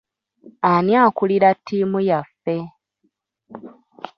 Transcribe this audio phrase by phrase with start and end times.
[0.69, 2.55] Ani akulira ttiimu yaffe?